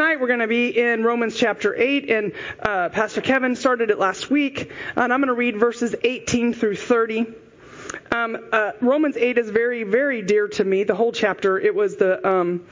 [0.00, 3.98] tonight we're going to be in Romans chapter 8, and uh, Pastor Kevin started it
[3.98, 7.26] last week, and I'm going to read verses 18 through 30.
[8.10, 10.84] Um, uh, Romans 8 is very, very dear to me.
[10.84, 11.58] The whole chapter.
[11.58, 12.64] It was the um,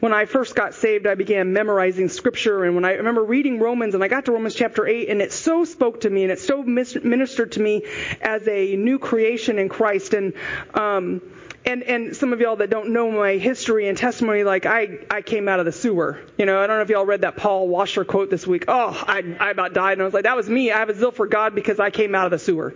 [0.00, 3.94] when I first got saved, I began memorizing scripture, and when I remember reading Romans,
[3.94, 6.38] and I got to Romans chapter 8, and it so spoke to me, and it
[6.38, 7.84] so ministered to me
[8.20, 10.34] as a new creation in Christ, and
[10.74, 11.22] um,
[11.64, 15.22] and and some of y'all that don't know my history and testimony, like I I
[15.22, 16.20] came out of the sewer.
[16.36, 18.66] You know, I don't know if y'all read that Paul Washer quote this week.
[18.68, 20.70] Oh, I I about died, and I was like, that was me.
[20.70, 22.74] I have a zeal for God because I came out of the sewer.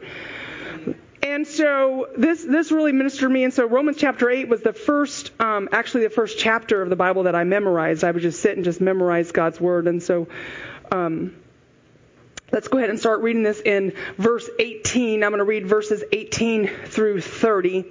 [1.22, 3.44] And so this this really ministered me.
[3.44, 6.96] And so Romans chapter eight was the first, um, actually the first chapter of the
[6.96, 8.04] Bible that I memorized.
[8.04, 9.86] I would just sit and just memorize God's word.
[9.86, 10.28] And so.
[10.90, 11.34] Um,
[12.50, 15.22] Let's go ahead and start reading this in verse 18.
[15.22, 17.84] I'm going to read verses 18 through 30.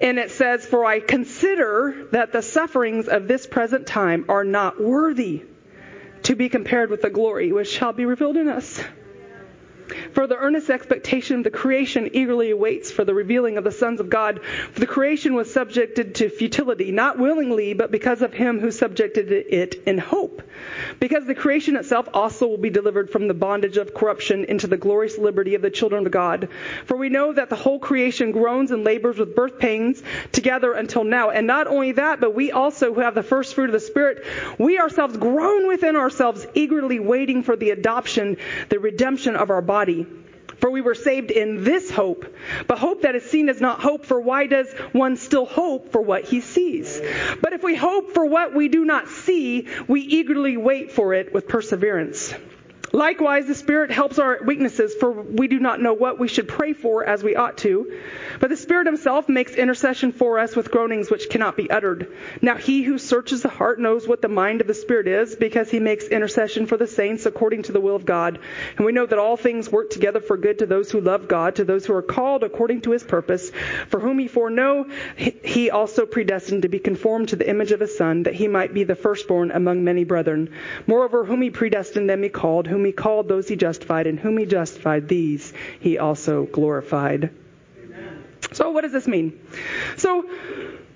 [0.00, 4.80] And it says, For I consider that the sufferings of this present time are not
[4.80, 5.44] worthy
[6.24, 8.82] to be compared with the glory which shall be revealed in us.
[10.12, 14.00] For the earnest expectation of the creation eagerly awaits for the revealing of the sons
[14.00, 14.40] of God.
[14.72, 19.30] For the creation was subjected to futility, not willingly, but because of him who subjected
[19.30, 20.42] it in hope.
[21.00, 24.76] Because the creation itself also will be delivered from the bondage of corruption into the
[24.76, 26.48] glorious liberty of the children of God.
[26.86, 31.04] For we know that the whole creation groans and labors with birth pains together until
[31.04, 31.30] now.
[31.30, 34.24] And not only that, but we also who have the first fruit of the Spirit,
[34.58, 38.38] we ourselves groan within ourselves, eagerly waiting for the adoption,
[38.70, 40.06] the redemption of our body body.
[40.60, 42.32] For we were saved in this hope.
[42.68, 46.00] But hope that is seen is not hope, for why does one still hope for
[46.00, 47.00] what he sees?
[47.42, 51.34] But if we hope for what we do not see, we eagerly wait for it
[51.34, 52.32] with perseverance.
[52.94, 56.72] Likewise, the Spirit helps our weaknesses, for we do not know what we should pray
[56.72, 58.00] for as we ought to.
[58.38, 62.14] But the Spirit Himself makes intercession for us with groanings which cannot be uttered.
[62.40, 65.72] Now, He who searches the heart knows what the mind of the Spirit is, because
[65.72, 68.38] He makes intercession for the saints according to the will of God.
[68.76, 71.56] And we know that all things work together for good to those who love God,
[71.56, 73.50] to those who are called according to His purpose,
[73.88, 77.98] for whom He foreknow, He also predestined to be conformed to the image of His
[77.98, 80.54] Son, that He might be the firstborn among many brethren.
[80.86, 84.38] Moreover, whom He predestined, them He called, whom He called, those He justified, and whom
[84.38, 87.30] He justified, these He also glorified.
[88.52, 89.40] So, what does this mean?
[89.96, 90.28] So,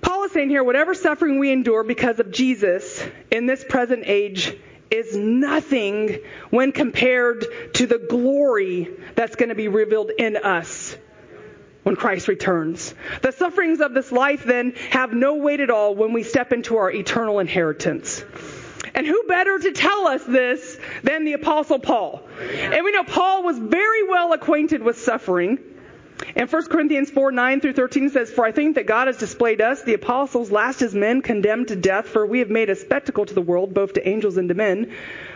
[0.01, 4.55] Paul is saying here whatever suffering we endure because of Jesus in this present age
[4.89, 6.19] is nothing
[6.49, 10.95] when compared to the glory that's going to be revealed in us
[11.83, 12.93] when Christ returns.
[13.21, 16.77] The sufferings of this life then have no weight at all when we step into
[16.77, 18.23] our eternal inheritance.
[18.93, 22.21] And who better to tell us this than the Apostle Paul?
[22.39, 25.59] And we know Paul was very well acquainted with suffering.
[26.35, 29.61] And 1 Corinthians 4, 9 through 13 says, For I think that God has displayed
[29.61, 33.25] us, the apostles, last as men condemned to death, for we have made a spectacle
[33.25, 34.93] to the world, both to angels and to men.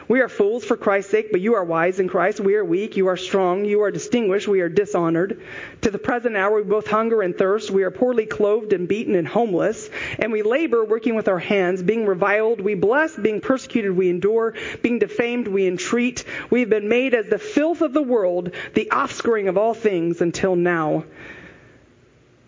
[0.08, 2.40] We are fools for Christ's sake, but you are wise in Christ.
[2.40, 5.42] We are weak, you are strong, you are distinguished, we are dishonored.
[5.82, 7.72] To the present hour we both hunger and thirst.
[7.72, 9.90] We are poorly clothed and beaten and homeless.
[10.20, 11.82] And we labor, working with our hands.
[11.82, 13.16] Being reviled, we bless.
[13.16, 14.56] Being persecuted, we endure.
[14.82, 16.26] Being defamed, we entreat.
[16.50, 20.22] We have been made as the filth of the world, the offscouring of all things
[20.22, 20.73] until now.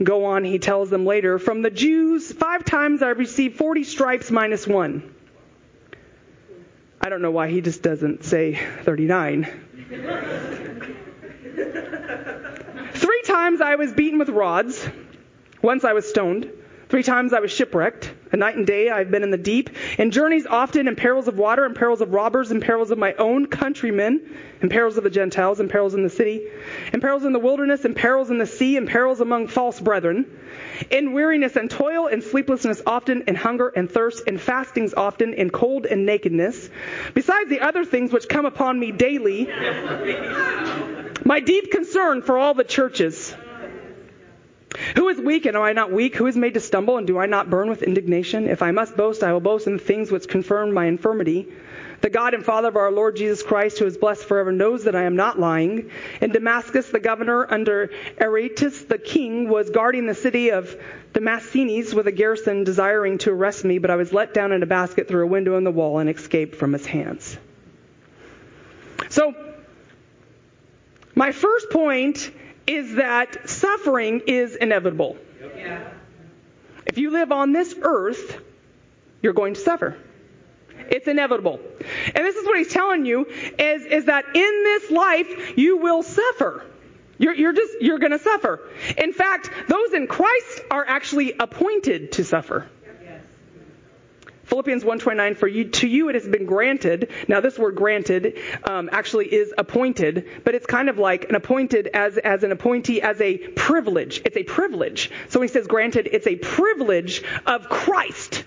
[0.04, 1.40] Go on, he tells them later.
[1.40, 5.14] From the Jews, five times I received 40 stripes minus one.
[7.00, 9.46] I don't know why he just doesn't say 39.
[12.94, 14.86] Three times I was beaten with rods.
[15.62, 16.52] Once I was stoned.
[16.90, 18.14] Three times I was shipwrecked.
[18.36, 19.70] A night and day I've been in the deep.
[19.98, 23.14] In journeys often, in perils of water, in perils of robbers, in perils of my
[23.14, 24.20] own countrymen,
[24.62, 26.46] in perils of the Gentiles, in perils in the city,
[26.92, 30.26] in perils in the wilderness, in perils in the sea, in perils among false brethren,
[30.90, 35.50] in weariness and toil, in sleeplessness often, in hunger and thirst, in fastings often, in
[35.50, 36.70] cold and nakedness,
[37.14, 39.46] besides the other things which come upon me daily,
[41.24, 43.34] my deep concern for all the churches.
[44.96, 46.16] Who is weak and am I not weak?
[46.16, 48.48] Who is made to stumble and do I not burn with indignation?
[48.48, 51.48] If I must boast, I will boast in the things which confirm my infirmity.
[52.02, 54.96] The God and Father of our Lord Jesus Christ, who is blessed forever, knows that
[54.96, 55.92] I am not lying.
[56.22, 57.90] In Damascus, the governor under
[58.20, 60.76] Aretas the king was guarding the city of
[61.14, 64.62] the Damascenes with a garrison desiring to arrest me, but I was let down in
[64.62, 67.38] a basket through a window in the wall and escaped from his hands.
[69.10, 69.34] So,
[71.16, 72.30] my first point
[72.68, 75.18] is that suffering is inevitable.
[76.86, 78.40] If you live on this earth,
[79.22, 79.98] you're going to suffer.
[80.90, 81.60] It's inevitable.
[82.14, 86.04] And this is what he's telling you is, is that in this life, you will
[86.04, 86.66] suffer.
[87.18, 88.60] You're, you're just, you're going to suffer.
[88.98, 92.70] In fact, those in Christ are actually appointed to suffer.
[94.46, 97.12] Philippians 1:29 for you to you it has been granted.
[97.28, 101.88] Now this word granted um, actually is appointed, but it's kind of like an appointed
[101.94, 104.22] as as an appointee as a privilege.
[104.24, 105.12] It's a privilege.
[105.30, 108.44] So when he says granted, it's a privilege of Christ.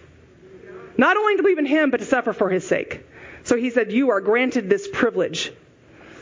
[0.96, 3.04] Not only to believe in him, but to suffer for his sake.
[3.44, 5.52] So he said, You are granted this privilege.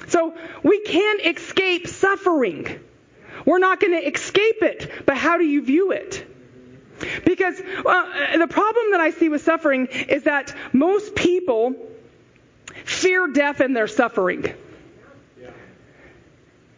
[0.09, 2.79] So we can't escape suffering.
[3.45, 6.27] We're not going to escape it, but how do you view it?
[7.25, 11.75] Because well, uh, the problem that I see with suffering is that most people
[12.85, 14.55] fear death in their suffering.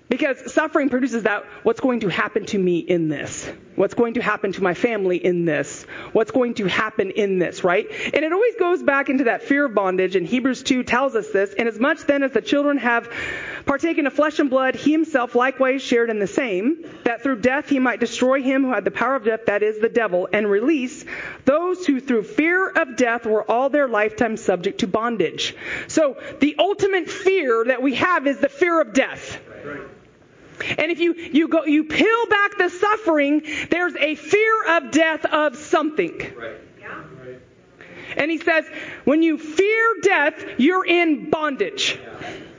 [0.08, 3.50] Because suffering produces that what's going to happen to me in this?
[3.76, 5.84] What's going to happen to my family in this?
[6.12, 7.86] What's going to happen in this, right?
[8.14, 11.30] And it always goes back into that fear of bondage, and Hebrews 2 tells us
[11.30, 11.54] this.
[11.54, 13.08] And as much then as the children have
[13.66, 17.68] partaken of flesh and blood, he himself likewise shared in the same, that through death
[17.68, 20.50] he might destroy him who had the power of death, that is, the devil, and
[20.50, 21.04] release
[21.44, 25.54] those who through fear of death were all their lifetime subject to bondage.
[25.86, 29.38] So the ultimate fear that we have is the fear of death.
[29.64, 29.80] Right.
[30.76, 35.24] And if you, you go, you peel back the suffering, there's a fear of death
[35.24, 36.18] of something.
[36.36, 36.56] Right.
[36.80, 37.02] Yeah.
[38.16, 38.64] And he says,
[39.04, 41.98] when you fear death, you're in bondage.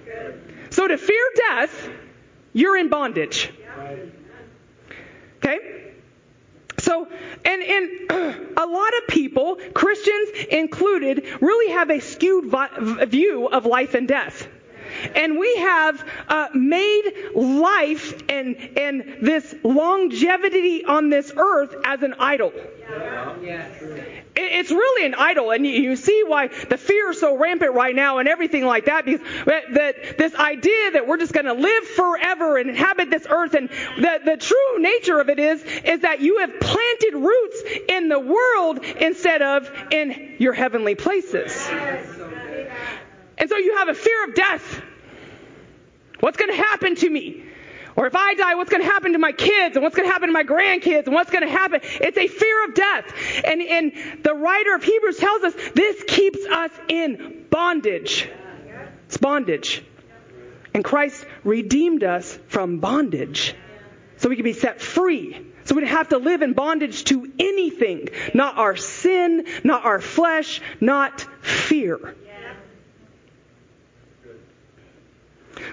[0.08, 0.32] Yeah.
[0.70, 1.90] So to fear death,
[2.54, 3.52] you're in bondage.
[3.60, 3.96] Yeah.
[5.38, 5.94] Okay?
[6.80, 7.08] So,
[7.46, 8.12] and, and
[8.58, 14.08] a lot of people, Christians included, really have a skewed vi- view of life and
[14.08, 14.48] death.
[15.16, 22.16] And we have uh, made life and, and this longevity on this earth as an
[22.20, 22.54] idol.
[23.42, 23.68] Yeah.
[24.36, 28.20] It's really an idol, and you see why the fear is so rampant right now
[28.20, 32.58] and everything like that, because that this idea that we're just going to live forever
[32.58, 36.40] and inhabit this earth, and the, the true nature of it is, is that you
[36.40, 41.70] have planted roots in the world instead of in your heavenly places.
[43.40, 44.82] And so you have a fear of death.
[46.20, 47.46] What's going to happen to me?
[47.96, 50.12] Or if I die, what's going to happen to my kids and what's going to
[50.12, 51.82] happen to my grandkids and what's going to happen?
[51.84, 53.14] It's a fear of death.
[53.44, 53.92] And, and
[54.24, 58.30] the writer of Hebrews tells us this keeps us in bondage.
[59.08, 59.84] It's bondage.
[60.74, 63.56] And Christ redeemed us from bondage
[64.18, 65.48] so we can be set free.
[65.66, 68.10] So we don't have to live in bondage to anything.
[68.34, 72.16] Not our sin, not our flesh, not fear.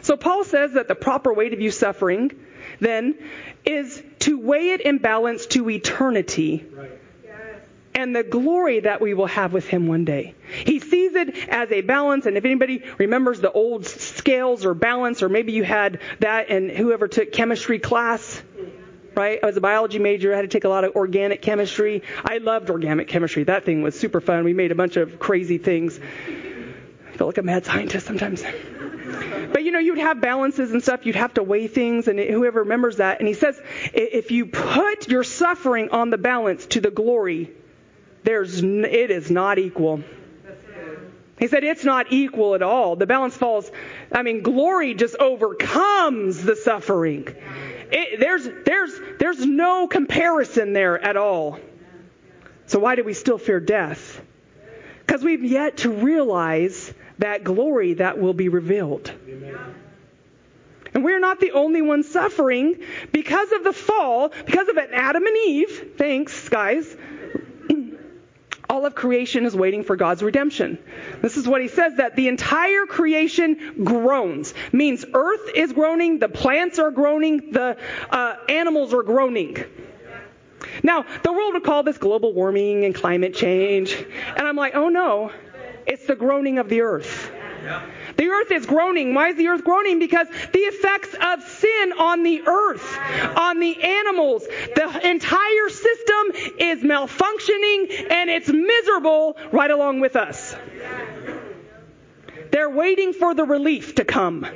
[0.03, 2.33] So Paul says that the proper way to view suffering
[2.81, 3.17] then
[3.65, 6.65] is to weigh it in balance to eternity.
[6.73, 6.91] Right.
[7.95, 10.35] And the glory that we will have with him one day.
[10.67, 15.23] He sees it as a balance, and if anybody remembers the old scales or balance,
[15.23, 18.43] or maybe you had that and whoever took chemistry class,
[19.15, 19.39] right?
[19.43, 20.35] I was a biology major.
[20.35, 22.03] I had to take a lot of organic chemistry.
[22.23, 23.45] I loved organic chemistry.
[23.45, 24.45] That thing was super fun.
[24.45, 25.99] We made a bunch of crazy things.
[25.99, 28.45] I felt like a mad scientist sometimes.
[29.53, 31.07] But you know, you'd have balances and stuff.
[31.07, 33.21] You'd have to weigh things, and whoever remembers that.
[33.21, 33.61] And he says,
[33.93, 37.51] if you put your suffering on the balance to the glory,
[38.25, 40.03] there's it is not equal.
[41.39, 42.97] He said it's not equal at all.
[42.97, 43.71] The balance falls.
[44.11, 47.29] I mean, glory just overcomes the suffering.
[47.91, 51.61] It, there's there's there's no comparison there at all.
[52.67, 54.21] So why do we still fear death?
[55.07, 59.13] Because we've yet to realize that glory that will be revealed.
[59.29, 59.75] Amen.
[60.95, 62.81] And we're not the only ones suffering
[63.13, 65.93] because of the fall, because of Adam and Eve.
[65.99, 66.97] Thanks, guys.
[68.71, 70.79] All of creation is waiting for God's redemption.
[71.21, 74.55] This is what he says that the entire creation groans.
[74.73, 77.77] Means earth is groaning, the plants are groaning, the
[78.11, 79.59] uh, animals are groaning.
[80.83, 83.95] Now, the world would call this global warming and climate change.
[84.37, 85.31] And I'm like, oh no,
[85.87, 87.31] it's the groaning of the earth.
[88.17, 89.15] The earth is groaning.
[89.15, 89.99] Why is the earth groaning?
[89.99, 92.99] Because the effects of sin on the earth,
[93.37, 100.55] on the animals, the entire system is malfunctioning and it's miserable right along with us.
[102.53, 104.47] They're waiting for the relief to come.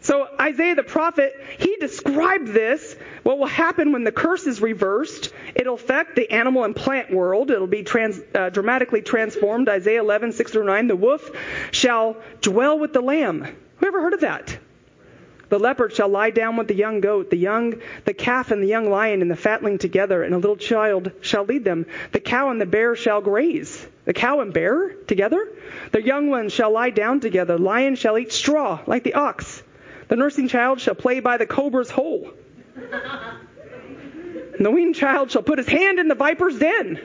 [0.00, 5.32] So Isaiah the prophet, he described this, what will happen when the curse is reversed.
[5.54, 7.50] It'll affect the animal and plant world.
[7.50, 9.68] It'll be trans, uh, dramatically transformed.
[9.68, 10.86] Isaiah 11, 6 through 9.
[10.88, 11.30] The wolf
[11.70, 13.46] shall dwell with the lamb.
[13.78, 14.58] Who ever heard of that?
[15.50, 18.68] The leopard shall lie down with the young goat, the young, the calf and the
[18.68, 21.86] young lion and the fatling together, and a little child shall lead them.
[22.12, 23.84] The cow and the bear shall graze.
[24.04, 25.48] The cow and bear together?
[25.90, 27.58] The young ones shall lie down together.
[27.58, 29.60] Lion shall eat straw like the ox.
[30.06, 32.30] The nursing child shall play by the cobra's hole.
[34.56, 37.00] And the weaned child shall put his hand in the viper's den.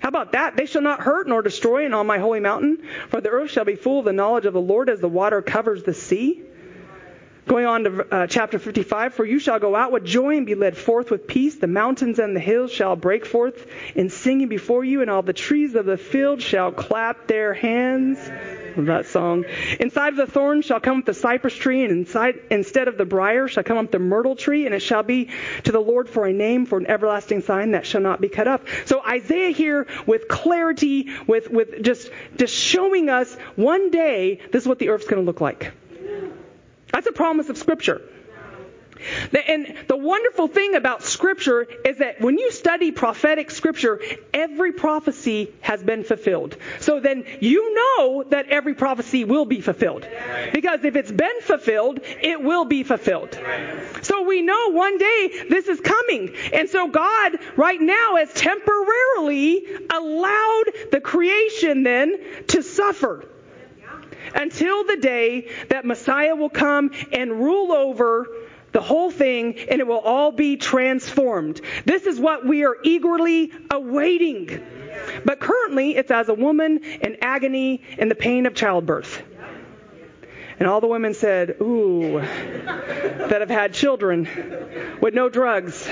[0.00, 0.56] How about that?
[0.56, 3.64] They shall not hurt nor destroy in all my holy mountain, for the earth shall
[3.64, 6.42] be full of the knowledge of the Lord as the water covers the sea.
[7.46, 10.54] Going on to uh, chapter 55, for you shall go out with joy and be
[10.54, 11.56] led forth with peace.
[11.56, 15.32] The mountains and the hills shall break forth in singing before you, and all the
[15.32, 18.18] trees of the field shall clap their hands.
[18.78, 19.44] Of that song.
[19.80, 23.04] Inside of the thorn shall come up the cypress tree, and inside, instead of the
[23.04, 25.30] brier shall come up the myrtle tree, and it shall be
[25.64, 28.46] to the Lord for a name, for an everlasting sign that shall not be cut
[28.46, 28.60] off.
[28.86, 34.68] So Isaiah here, with clarity, with, with just, just showing us one day, this is
[34.68, 35.72] what the earth's going to look like.
[36.92, 38.00] That's a promise of Scripture.
[39.32, 44.00] And the wonderful thing about Scripture is that when you study prophetic Scripture,
[44.32, 46.56] every prophecy has been fulfilled.
[46.80, 50.06] So then you know that every prophecy will be fulfilled.
[50.52, 53.38] Because if it's been fulfilled, it will be fulfilled.
[54.02, 56.34] So we know one day this is coming.
[56.52, 63.24] And so God, right now, has temporarily allowed the creation then to suffer
[64.34, 68.26] until the day that Messiah will come and rule over
[68.72, 71.60] the whole thing and it will all be transformed.
[71.84, 74.62] This is what we are eagerly awaiting.
[75.24, 79.22] But currently, it's as a woman in agony and the pain of childbirth.
[80.58, 84.28] And all the women said, Ooh, that have had children
[85.00, 85.88] with no drugs.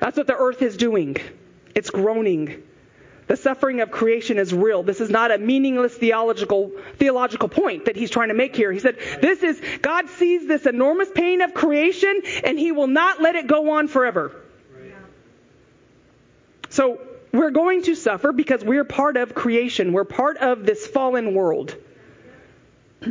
[0.00, 1.16] That's what the earth is doing.
[1.74, 2.62] It's groaning.
[3.28, 4.82] The suffering of creation is real.
[4.82, 8.72] This is not a meaningless theological theological point that he's trying to make here.
[8.72, 13.20] He said, "This is God sees this enormous pain of creation and he will not
[13.20, 14.32] let it go on forever."
[16.70, 17.00] So,
[17.32, 19.92] we're going to suffer because we're part of creation.
[19.92, 21.76] We're part of this fallen world.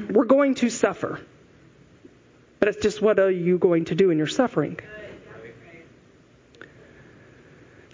[0.09, 1.19] We're going to suffer.
[2.59, 4.79] But it's just what are you going to do in your suffering?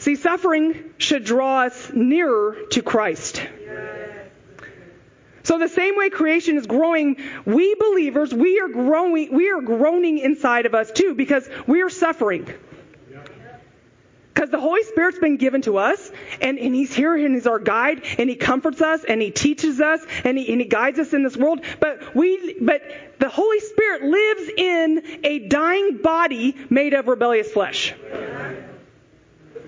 [0.03, 3.41] See, suffering should draw us nearer to Christ.
[5.43, 10.17] So the same way creation is growing, we believers, we are growing, we are groaning
[10.17, 12.53] inside of us too because we are suffering.
[14.33, 17.59] Because the Holy Spirit's been given to us, and, and He's here, and He's our
[17.59, 21.13] guide, and He comforts us, and He teaches us, and He, and he guides us
[21.13, 21.63] in this world.
[21.79, 22.81] But we, but
[23.19, 27.93] the Holy Spirit lives in a dying body made of rebellious flesh.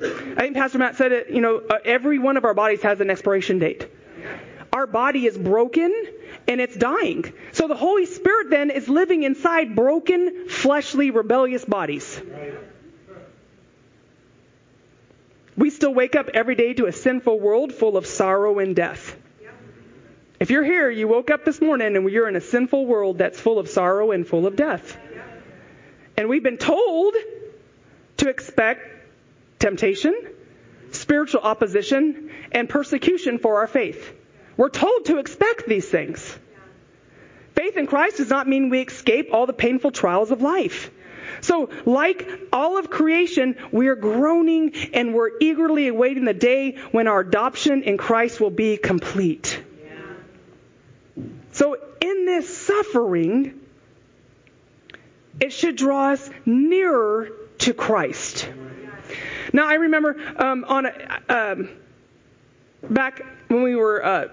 [0.02, 3.00] I think Pastor Matt said it, you know, uh, every one of our bodies has
[3.00, 3.88] an expiration date.
[4.74, 5.94] Our body is broken
[6.48, 7.32] and it's dying.
[7.54, 12.22] So the Holy Spirit then is living inside broken, fleshly, rebellious bodies.
[15.58, 19.16] We still wake up every day to a sinful world full of sorrow and death.
[20.38, 23.40] If you're here, you woke up this morning and you're in a sinful world that's
[23.40, 24.98] full of sorrow and full of death.
[26.18, 27.16] And we've been told
[28.18, 28.95] to expect
[29.60, 30.16] temptation,
[30.92, 34.14] spiritual opposition, and persecution for our faith.
[34.58, 36.38] We're told to expect these things.
[37.56, 40.92] Faith in Christ does not mean we escape all the painful trials of life.
[41.42, 47.08] So, like all of creation, we are groaning and we're eagerly awaiting the day when
[47.08, 49.62] our adoption in Christ will be complete.
[51.52, 53.60] So, in this suffering,
[55.40, 58.50] it should draw us nearer to Christ.
[59.54, 61.70] Now, I remember um, on a, um,
[62.90, 64.28] back when we were uh,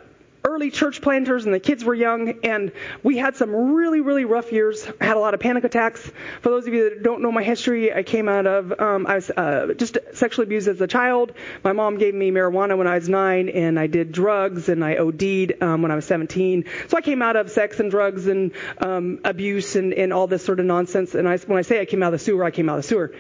[0.45, 4.53] early church planters and the kids were young, and we had some really, really rough
[4.53, 4.87] years.
[5.01, 6.11] I had a lot of panic attacks.
[6.41, 9.17] For those of you that don't know my history, I came out of um, I
[9.17, 11.33] was uh, just sexually abused as a child.
[11.63, 14.97] My mom gave me marijuana when I was nine, and I did drugs and I
[14.97, 16.65] OD'd um, when I was 17.
[16.89, 20.45] So I came out of sex and drugs and um, abuse and, and all this
[20.45, 21.15] sort of nonsense.
[21.15, 22.83] And I, when I say I came out of the sewer, I came out of
[22.83, 23.13] the sewer.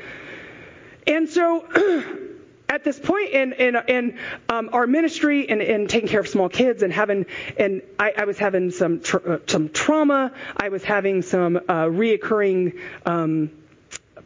[1.06, 1.66] And so
[2.68, 4.18] at this point in in, in
[4.48, 7.26] um, our ministry and, in taking care of small kids and having
[7.58, 10.32] and I, I was having some tra- uh, some trauma.
[10.56, 13.50] I was having some uh, reoccurring um,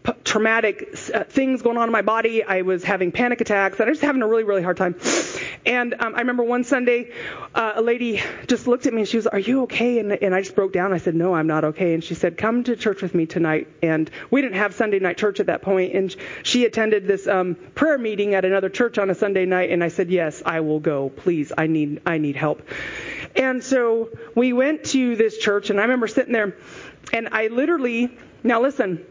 [0.05, 2.45] p- traumatic uh, things going on in my body.
[2.45, 3.81] I was having panic attacks.
[3.81, 4.95] And I was having a really really hard time.
[5.67, 7.11] And um, I remember one Sunday,
[7.53, 10.33] uh, a lady just looked at me and she was, "Are you okay?" And, and
[10.33, 10.93] I just broke down.
[10.93, 13.67] I said, "No, I'm not okay." And she said, "Come to church with me tonight."
[13.83, 17.57] And we didn't have Sunday night church at that point, and she attended this um,
[17.75, 19.71] prayer meeting at another church on a Sunday night.
[19.71, 21.09] And I said, "Yes, I will go.
[21.09, 22.63] Please, I need I need help."
[23.35, 26.57] And so we went to this church, and I remember sitting there,
[27.13, 29.05] and I literally now listen.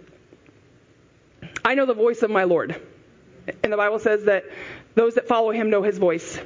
[1.65, 2.81] I know the voice of my Lord.
[3.63, 4.45] And the Bible says that
[4.95, 6.39] those that follow him know his voice.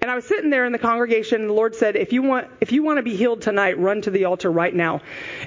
[0.00, 2.48] And I was sitting there in the congregation, and the Lord said, if you want,
[2.60, 5.00] if you want to be healed tonight, run to the altar right now.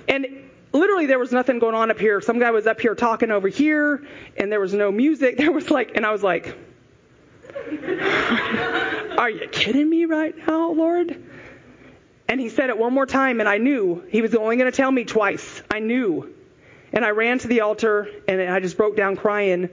[0.07, 0.27] And
[0.73, 2.19] literally there was nothing going on up here.
[2.21, 4.05] Some guy was up here talking over here,
[4.37, 5.37] and there was no music.
[5.41, 6.55] There was like, and I was like,
[9.17, 11.23] Are you kidding me right now, Lord?
[12.27, 14.75] And he said it one more time, and I knew he was only going to
[14.75, 15.61] tell me twice.
[15.69, 16.33] I knew.
[16.93, 19.69] And I ran to the altar, and I just broke down crying.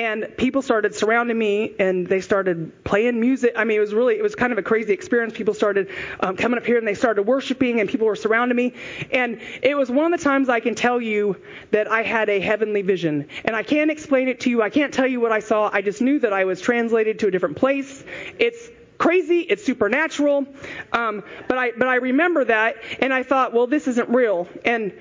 [0.00, 3.52] And people started surrounding me, and they started playing music.
[3.54, 5.34] I mean, it was really, it was kind of a crazy experience.
[5.34, 5.90] People started
[6.20, 8.72] um, coming up here, and they started worshiping, and people were surrounding me.
[9.12, 11.36] And it was one of the times I can tell you
[11.72, 13.28] that I had a heavenly vision.
[13.44, 14.62] And I can't explain it to you.
[14.62, 15.68] I can't tell you what I saw.
[15.70, 18.02] I just knew that I was translated to a different place.
[18.38, 19.40] It's crazy.
[19.40, 20.46] It's supernatural.
[20.94, 24.48] Um, but I, but I remember that, and I thought, well, this isn't real.
[24.64, 24.94] And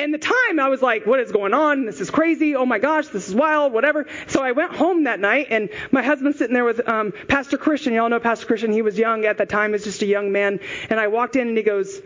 [0.00, 1.84] and the time I was like, what is going on?
[1.84, 2.56] This is crazy.
[2.56, 4.06] Oh my gosh, this is wild, whatever.
[4.28, 7.92] So I went home that night and my husband's sitting there with um, Pastor Christian.
[7.92, 8.72] Y'all know Pastor Christian.
[8.72, 9.70] He was young at that time.
[9.70, 10.60] He was just a young man.
[10.88, 12.00] And I walked in and he goes,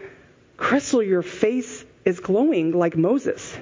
[0.56, 3.56] Crystal, your face is glowing like Moses.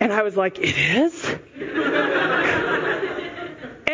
[0.00, 1.24] And I was like, it is?
[1.26, 1.40] and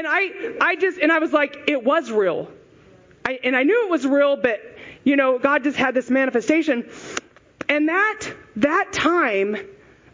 [0.06, 2.48] I, I just, and I was like, it was real.
[3.24, 4.60] I, and I knew it was real, but,
[5.02, 6.88] you know, God just had this manifestation.
[7.70, 9.56] And that, that time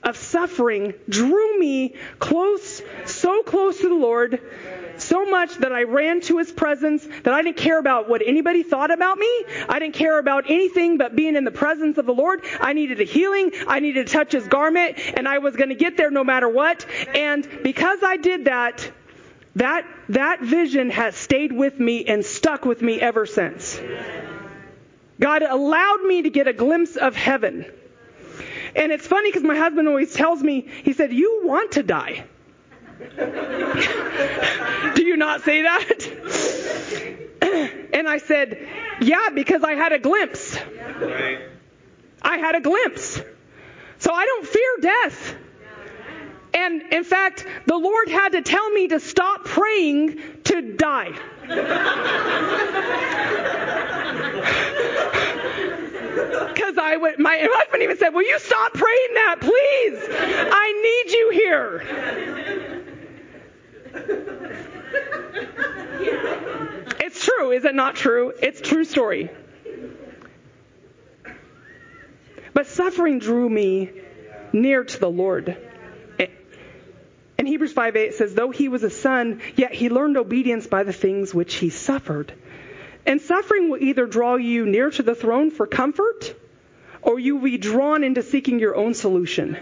[0.02, 4.42] of suffering drew me close, so close to the Lord,
[4.98, 8.62] so much that I ran to his presence, that I didn't care about what anybody
[8.62, 9.44] thought about me.
[9.70, 12.44] I didn't care about anything but being in the presence of the Lord.
[12.60, 13.50] I needed a healing.
[13.66, 16.50] I needed to touch his garment, and I was going to get there no matter
[16.50, 16.84] what.
[17.14, 18.92] And because I did that,
[19.54, 23.80] that, that vision has stayed with me and stuck with me ever since.
[25.20, 27.64] God allowed me to get a glimpse of heaven.
[28.74, 32.24] And it's funny because my husband always tells me, he said, You want to die.
[34.94, 35.98] Do you not say that?
[37.94, 38.68] and I said,
[39.00, 40.58] Yeah, because I had a glimpse.
[42.22, 43.20] I had a glimpse.
[43.98, 45.34] So I don't fear death.
[46.52, 51.12] And in fact, the Lord had to tell me to stop praying to die.
[56.16, 59.98] Because I would, my husband even said, Will you stop praying that, please?
[60.50, 61.84] I need you here.
[67.00, 68.32] It's true, is it not true?
[68.42, 69.30] It's true story.
[72.54, 73.90] But suffering drew me
[74.52, 75.56] near to the Lord.
[77.38, 80.82] In Hebrews 5 8 says, Though he was a son, yet he learned obedience by
[80.82, 82.32] the things which he suffered.
[83.06, 86.34] And suffering will either draw you near to the throne for comfort,
[87.02, 89.56] or you will be drawn into seeking your own solution.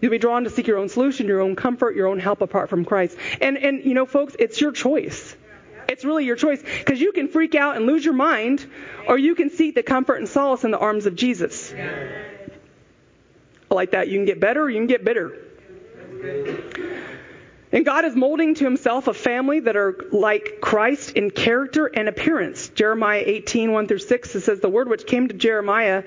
[0.00, 2.68] You'll be drawn to seek your own solution, your own comfort, your own help apart
[2.68, 3.16] from Christ.
[3.40, 5.36] And and you know, folks, it's your choice.
[5.88, 8.64] It's really your choice because you can freak out and lose your mind,
[9.08, 11.74] or you can seek the comfort and solace in the arms of Jesus.
[13.70, 15.38] Like that, you can get better or you can get bitter.
[17.74, 22.08] And God is molding to himself a family that are like Christ in character and
[22.08, 22.68] appearance.
[22.68, 26.04] Jeremiah 18, 1 through 6, it says, The word which came to Jeremiah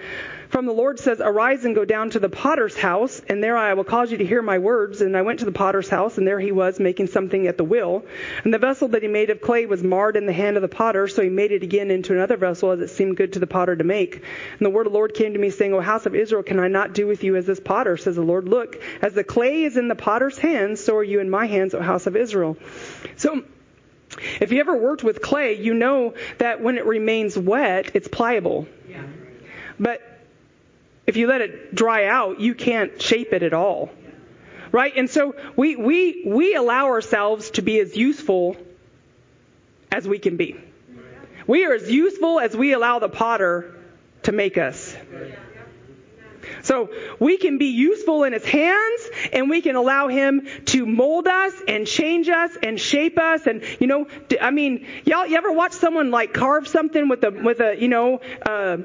[0.50, 3.74] from the Lord says, Arise and go down to the potter's house, and there I
[3.74, 5.02] will cause you to hear my words.
[5.02, 7.64] And I went to the potter's house, and there he was making something at the
[7.64, 8.06] wheel.
[8.44, 10.68] And the vessel that he made of clay was marred in the hand of the
[10.68, 13.48] potter, so he made it again into another vessel as it seemed good to the
[13.48, 14.16] potter to make.
[14.16, 16.60] And the word of the Lord came to me, saying, O house of Israel, can
[16.60, 17.98] I not do with you as this potter?
[17.98, 21.20] Says the Lord, Look, as the clay is in the potter's hands, so are you
[21.20, 22.58] in my hands, O house of Israel.
[23.16, 23.44] So,
[24.40, 28.68] if you ever worked with clay, you know that when it remains wet, it's pliable.
[28.90, 29.04] Yeah.
[29.80, 30.17] But
[31.08, 33.90] if you let it dry out, you can't shape it at all.
[34.74, 34.94] Right?
[34.96, 38.58] And so we, we, we allow ourselves to be as useful
[39.90, 40.60] as we can be.
[41.48, 43.74] We are as useful as we allow the potter
[44.24, 44.96] to make us.
[46.64, 46.90] So
[47.20, 51.54] we can be useful in his hands and we can allow him to mold us
[51.68, 53.48] and change us and shape us.
[53.48, 54.08] And, you know,
[54.42, 57.88] I mean, y'all, you ever watch someone like carve something with a, with a, you
[57.88, 58.78] know, uh,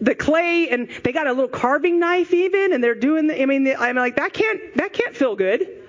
[0.00, 3.46] the clay and they got a little carving knife even and they're doing the, I
[3.46, 5.80] mean the, I'm like that can't that can't feel good.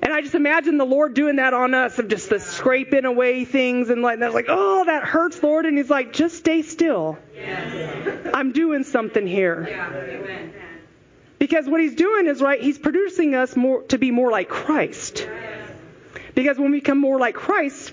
[0.00, 3.44] And I just imagine the Lord doing that on us of just the scraping away
[3.44, 7.18] things and like that's like oh that hurts Lord and he's like just stay still.
[8.32, 9.66] I'm doing something here.
[11.38, 15.28] Because what he's doing is right he's producing us more to be more like Christ.
[16.34, 17.92] Because when we become more like Christ,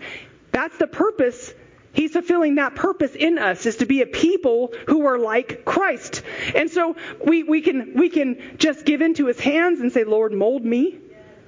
[0.51, 1.53] that's the purpose
[1.95, 6.23] He's fulfilling that purpose in us is to be a people who are like Christ.
[6.53, 10.33] And so we, we can we can just give into his hands and say, Lord,
[10.33, 10.99] mold me,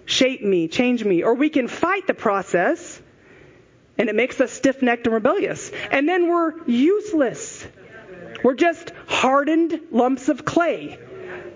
[0.05, 1.23] shape me, change me.
[1.23, 3.01] Or we can fight the process
[3.97, 5.69] and it makes us stiff necked and rebellious.
[5.91, 7.67] And then we're useless.
[8.41, 10.97] We're just hardened lumps of clay.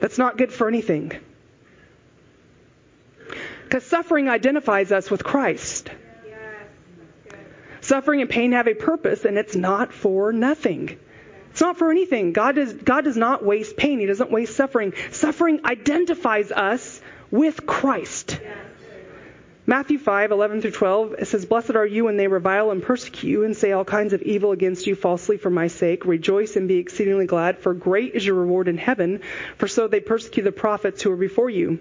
[0.02, 1.14] That's not good for anything.
[3.64, 5.90] Because suffering identifies us with Christ.
[7.92, 10.98] Suffering and pain have a purpose, and it's not for nothing.
[11.50, 12.32] It's not for anything.
[12.32, 14.00] God does, God does not waste pain.
[14.00, 14.94] He doesn't waste suffering.
[15.12, 17.02] Suffering identifies us
[17.32, 18.40] with Christ.
[19.66, 23.30] Matthew 5, 11 through 12, it says, Blessed are you when they revile and persecute
[23.30, 26.06] you and say all kinds of evil against you falsely for my sake.
[26.06, 29.20] Rejoice and be exceedingly glad, for great is your reward in heaven,
[29.58, 31.80] for so they persecute the prophets who were before you.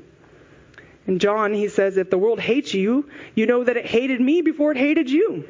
[1.06, 4.42] In John, he says, If the world hates you, you know that it hated me
[4.42, 5.44] before it hated you.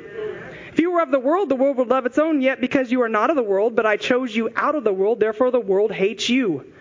[0.73, 3.03] If you were of the world, the world would love its own, yet because you
[3.03, 5.61] are not of the world, but I chose you out of the world, therefore the
[5.61, 6.73] world hates you.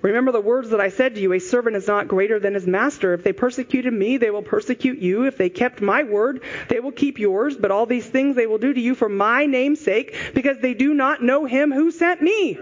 [0.00, 2.66] Remember the words that I said to you, a servant is not greater than his
[2.66, 3.14] master.
[3.14, 5.24] If they persecuted me, they will persecute you.
[5.24, 7.56] If they kept my word, they will keep yours.
[7.56, 10.74] But all these things they will do to you for my name's sake, because they
[10.74, 12.58] do not know him who sent me.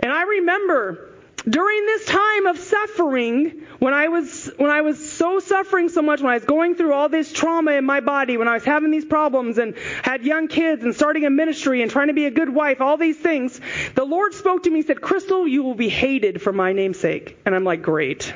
[0.00, 1.13] And I remember
[1.48, 6.20] during this time of suffering, when I was when I was so suffering so much,
[6.20, 8.90] when I was going through all this trauma in my body, when I was having
[8.90, 12.30] these problems and had young kids and starting a ministry and trying to be a
[12.30, 13.60] good wife, all these things,
[13.94, 16.98] the Lord spoke to me and said, "Crystal, you will be hated for my name's
[16.98, 18.32] sake." And I'm like, "Great."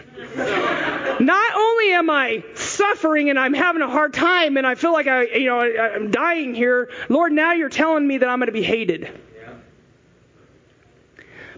[1.21, 5.09] Not only am I suffering and I'm having a hard time and I feel like
[5.09, 8.53] I, you know, I'm dying here, Lord, now you're telling me that I'm going to
[8.53, 9.11] be hated.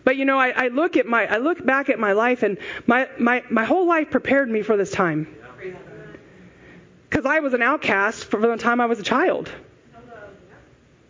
[0.04, 2.58] But you know, I, I look at my I look back at my life and
[2.86, 5.26] my my my whole life prepared me for this time.
[7.08, 9.50] Because I was an outcast from the time I was a child.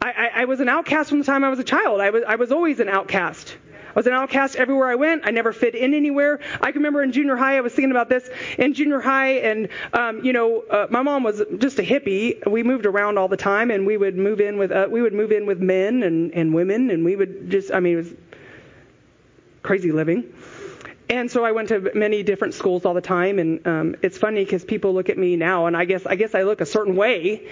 [0.02, 2.00] I, I, I was an outcast from the time I was a child.
[2.00, 3.56] I was I was always an outcast.
[3.90, 5.26] I was an outcast everywhere I went.
[5.26, 6.38] I never fit in anywhere.
[6.60, 9.68] I can remember in junior high, I was thinking about this in junior high, and
[9.92, 12.46] um, you know, uh, my mom was just a hippie.
[12.48, 15.12] We moved around all the time, and we would move in with uh, we would
[15.12, 18.14] move in with men and and women, and we would just I mean, it was
[19.62, 20.32] crazy living.
[21.08, 24.44] And so I went to many different schools all the time, and um, it's funny
[24.44, 26.94] because people look at me now, and I guess I guess I look a certain
[26.94, 27.48] way,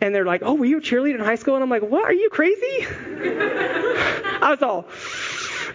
[0.00, 2.04] and they're like, "Oh, were you a cheerleader in high school?" And I'm like, "What?
[2.04, 2.80] Are you crazy?"
[4.42, 4.88] I was all,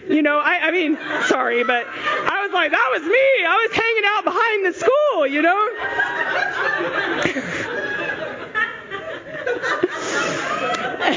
[0.08, 3.44] you know, I, I mean, sorry, but I was like, that was me.
[3.46, 5.68] I was hanging out behind the school, you know.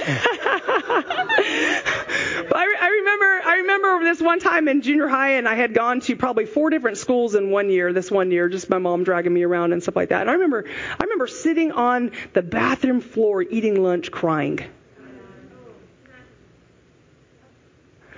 [2.53, 5.99] I, I remember I remember this one time in junior high, and I had gone
[6.01, 7.93] to probably four different schools in one year.
[7.93, 10.21] This one year, just my mom dragging me around and stuff like that.
[10.21, 14.59] And I remember I remember sitting on the bathroom floor eating lunch, crying.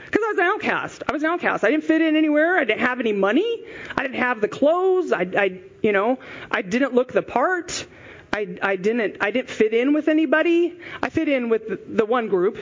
[0.05, 1.03] Because I was an outcast.
[1.09, 1.65] I was an outcast.
[1.65, 2.57] I didn't fit in anywhere.
[2.57, 3.65] I didn't have any money.
[3.97, 5.11] I didn't have the clothes.
[5.11, 7.85] I, I you know, I didn't look the part.
[8.33, 10.79] I, I didn't, I didn't fit in with anybody.
[11.01, 12.57] I fit in with the, the one group.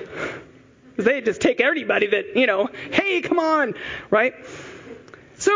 [0.95, 3.73] They just take anybody that, you know, hey, come on,
[4.09, 4.33] right?
[5.37, 5.51] So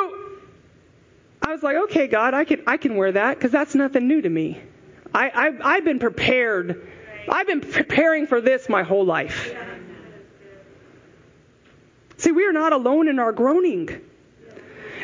[1.42, 4.22] I was like, okay, God, I can I can wear that because that's nothing new
[4.22, 4.62] to me.
[5.14, 6.92] I, I've, I've been prepared.
[7.30, 9.56] I've been preparing for this my whole life.
[12.18, 14.02] See, we are not alone in our groaning.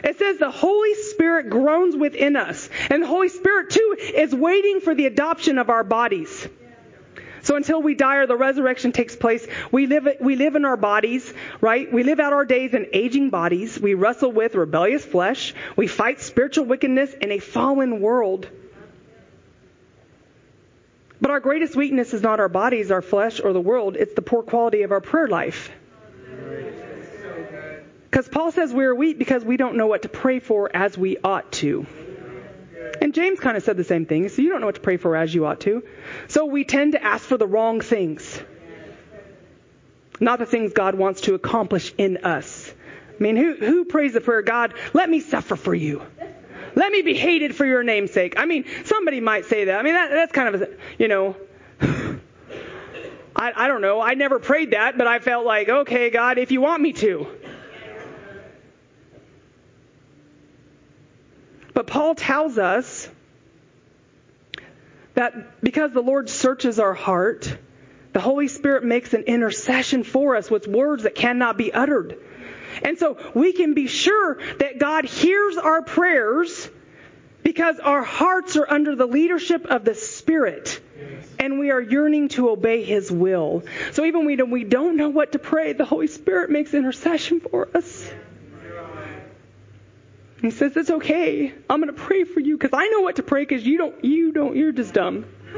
[0.05, 4.79] It says the Holy Spirit groans within us, and the Holy Spirit too is waiting
[4.79, 6.47] for the adoption of our bodies.
[7.41, 10.77] So until we die or the resurrection takes place, we live, we live in our
[10.77, 11.91] bodies, right?
[11.91, 13.79] We live out our days in aging bodies.
[13.79, 15.53] We wrestle with rebellious flesh.
[15.75, 18.47] We fight spiritual wickedness in a fallen world.
[21.21, 23.95] But our greatest weakness is not our bodies, our flesh, or the world.
[23.95, 25.71] It's the poor quality of our prayer life.
[28.15, 30.97] Because Paul says we are weak because we don't know what to pray for as
[30.97, 31.85] we ought to.
[33.01, 34.29] And James kind of said the same thing.
[34.29, 35.83] So you don't know what to pray for as you ought to.
[36.29, 38.41] So we tend to ask for the wrong things.
[40.21, 42.73] Not the things God wants to accomplish in us.
[43.19, 46.01] I mean, who, who prays the prayer, God, let me suffer for you?
[46.73, 48.35] Let me be hated for your name's sake.
[48.37, 49.77] I mean, somebody might say that.
[49.77, 51.35] I mean, that, that's kind of, a, you know,
[53.35, 53.99] I, I don't know.
[53.99, 57.27] I never prayed that, but I felt like, okay, God, if you want me to.
[61.95, 63.07] Paul tells us
[65.13, 67.57] that because the Lord searches our heart,
[68.11, 72.17] the Holy Spirit makes an intercession for us with words that cannot be uttered.
[72.83, 76.69] And so we can be sure that God hears our prayers
[77.43, 80.81] because our hearts are under the leadership of the Spirit
[81.39, 83.63] and we are yearning to obey His will.
[83.93, 87.69] So even when we don't know what to pray, the Holy Spirit makes intercession for
[87.73, 88.11] us.
[90.41, 91.53] He says, It's okay.
[91.69, 94.03] I'm going to pray for you because I know what to pray because you don't,
[94.03, 95.25] you don't, you're just dumb.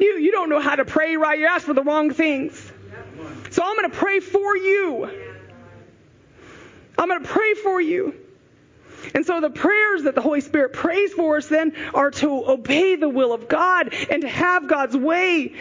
[0.00, 1.38] you, you don't know how to pray right.
[1.38, 2.72] You ask for the wrong things.
[3.50, 5.10] So I'm going to pray for you.
[6.98, 8.14] I'm going to pray for you.
[9.14, 12.96] And so the prayers that the Holy Spirit prays for us then are to obey
[12.96, 15.54] the will of God and to have God's way.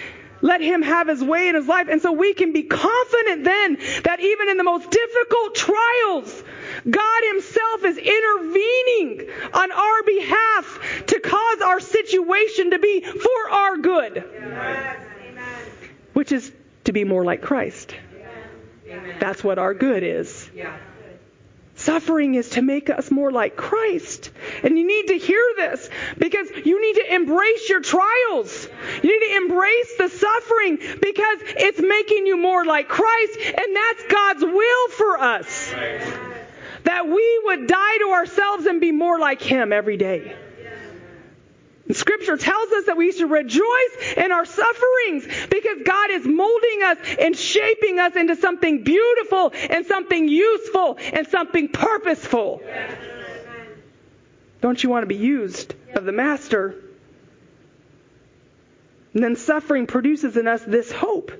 [0.46, 1.88] Let Him have His way in His life.
[1.90, 6.44] And so we can be confident then that even in the most difficult trials,
[6.88, 13.78] God Himself is intervening on our behalf to cause our situation to be for our
[13.78, 14.24] good.
[16.14, 16.52] Which is
[16.84, 17.96] to be more like Christ.
[19.20, 20.48] That's what our good is.
[21.86, 24.32] Suffering is to make us more like Christ.
[24.64, 28.68] And you need to hear this because you need to embrace your trials.
[29.04, 34.04] You need to embrace the suffering because it's making you more like Christ and that's
[34.12, 35.72] God's will for us.
[36.86, 40.36] That we would die to ourselves and be more like Him every day.
[41.94, 46.98] Scripture tells us that we should rejoice in our sufferings because God is molding us
[47.20, 52.62] and shaping us into something beautiful and something useful and something purposeful.
[54.62, 56.76] Don't you want to be used of the Master?
[59.14, 61.32] And then suffering produces in us this hope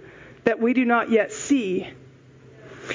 [0.44, 1.88] that we do not yet see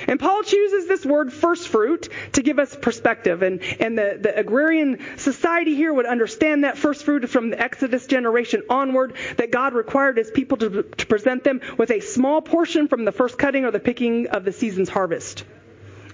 [0.07, 3.43] and Paul chooses this word first fruit to give us perspective.
[3.43, 8.07] And, and the, the agrarian society here would understand that first fruit from the Exodus
[8.07, 12.89] generation onward, that God required his people to, to present them with a small portion
[12.89, 15.45] from the first cutting or the picking of the season's harvest.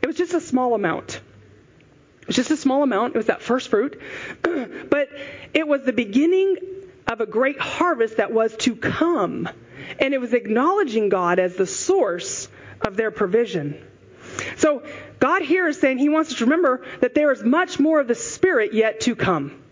[0.02, 1.20] It was just a small amount.
[2.22, 3.14] It was just a small amount.
[3.14, 4.00] It was that first fruit.
[4.42, 5.08] but
[5.54, 6.56] it was the beginning
[7.06, 9.48] of a great harvest that was to come.
[10.00, 12.48] And it was acknowledging God as the source
[12.82, 13.82] of their provision.
[14.56, 14.82] So
[15.18, 18.08] God here is saying He wants us to remember that there is much more of
[18.08, 19.62] the Spirit yet to come.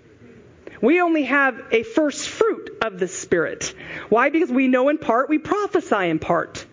[0.81, 3.75] We only have a first fruit of the Spirit.
[4.09, 4.31] Why?
[4.31, 6.67] Because we know in part, we prophesy in part.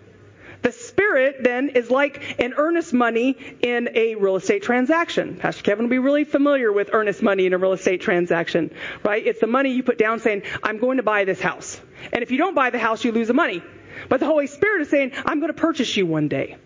[0.62, 5.38] The Spirit then is like an earnest money in a real estate transaction.
[5.38, 8.72] Pastor Kevin will be really familiar with earnest money in a real estate transaction,
[9.04, 9.26] right?
[9.26, 11.82] It's the money you put down saying, I'm going to buy this house.
[12.13, 13.63] And if you don't buy the house, you lose the money.
[14.10, 16.58] But the Holy Spirit is saying, I'm going to purchase you one day.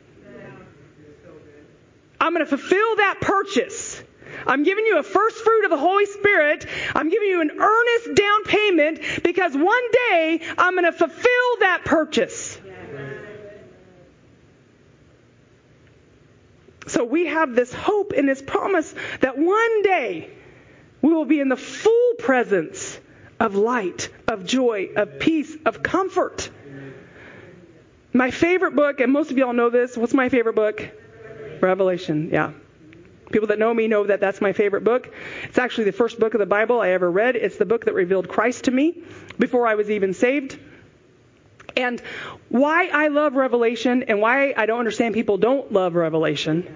[2.19, 4.01] I'm going to fulfill that purchase.
[4.47, 6.65] I'm giving you a first fruit of the Holy Spirit.
[6.93, 11.81] I'm giving you an earnest down payment because one day I'm going to fulfill that
[11.85, 12.59] purchase.
[16.87, 20.29] So we have this hope and this promise that one day
[21.01, 22.99] we will be in the full presence
[23.39, 26.49] of light, of joy, of peace, of comfort.
[28.15, 30.89] My favorite book, and most of y'all know this, what's my favorite book?
[31.59, 32.53] Revelation, yeah.
[33.29, 35.13] People that know me know that that's my favorite book.
[35.43, 37.35] It's actually the first book of the Bible I ever read.
[37.35, 39.03] It's the book that revealed Christ to me
[39.37, 40.57] before I was even saved.
[41.75, 42.01] And
[42.47, 46.73] why I love Revelation and why I don't understand people don't love Revelation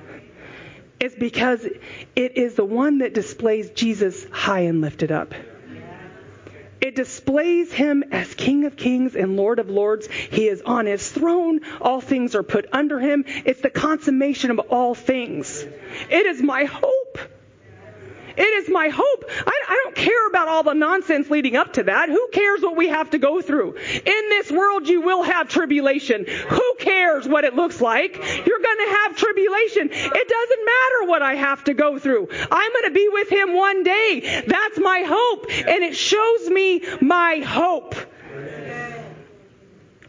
[0.99, 1.65] is because
[2.17, 5.33] it is the one that displays Jesus high and lifted up.
[6.89, 10.07] It displays him as King of Kings and Lord of Lords.
[10.07, 11.59] He is on his throne.
[11.79, 13.25] All things are put under him.
[13.45, 15.63] It's the consummation of all things.
[16.09, 17.08] It is my hope.
[18.39, 19.25] It is my hope.
[19.29, 22.07] I, I, don't care about all the nonsense leading up to that.
[22.07, 23.75] Who cares what we have to go through?
[23.75, 26.25] In this world, you will have tribulation.
[26.25, 28.15] Who cares what it looks like?
[28.15, 29.89] You're going to have tribulation.
[29.91, 32.29] It doesn't matter what I have to go through.
[32.49, 34.43] I'm going to be with Him one day.
[34.47, 35.51] That's my hope.
[35.51, 37.95] And it shows me my hope.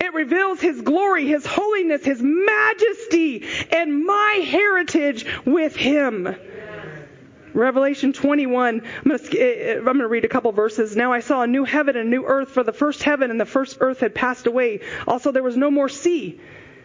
[0.00, 6.36] It reveals His glory, His holiness, His majesty, and my heritage with Him.
[7.54, 10.96] Revelation 21, I'm going, to, eh, eh, I'm going to read a couple verses.
[10.96, 13.40] Now I saw a new heaven and a new earth, for the first heaven and
[13.40, 14.80] the first earth had passed away.
[15.06, 16.40] Also there was no more sea.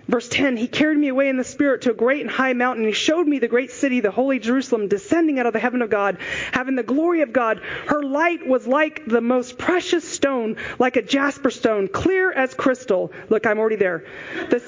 [0.08, 2.86] Verse 10, he carried me away in the spirit to a great and high mountain.
[2.86, 5.89] He showed me the great city, the holy Jerusalem, descending out of the heaven of
[5.89, 6.19] God,
[6.51, 7.60] having the glory of God.
[7.88, 13.12] Her light was like the most precious stone, like a jasper stone, clear as crystal.
[13.30, 14.06] Look, I'm already there.
[14.49, 14.60] The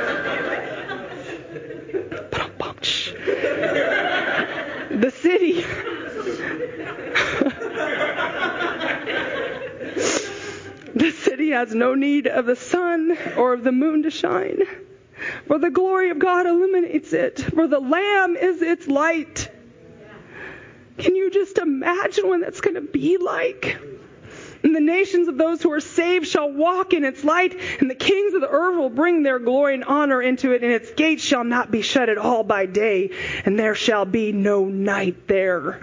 [4.90, 5.62] the city.
[10.94, 14.62] the city has no need of the sun or of the moon to shine,
[15.46, 19.50] for the glory of God illuminates it, for the Lamb is its light.
[20.96, 23.78] Can you just imagine what that's going to be like?
[24.62, 27.94] And the nations of those who are saved shall walk in its light, and the
[27.94, 31.22] kings of the earth will bring their glory and honor into it, and its gates
[31.22, 33.10] shall not be shut at all by day,
[33.44, 35.80] and there shall be no night there.